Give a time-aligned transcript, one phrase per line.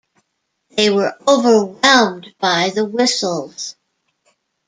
[0.71, 3.75] They were overwhelmed by the whistles.